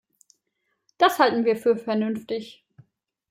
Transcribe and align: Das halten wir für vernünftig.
Das 0.97 1.19
halten 1.19 1.45
wir 1.45 1.55
für 1.55 1.77
vernünftig. 1.77 2.65